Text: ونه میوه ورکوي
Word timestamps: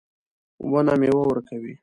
ونه 0.71 0.93
میوه 1.01 1.23
ورکوي 1.27 1.73